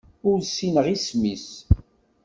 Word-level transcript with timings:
Ur 0.29 0.37
ssineɣ 0.43 0.85
isem-is. 0.95 1.47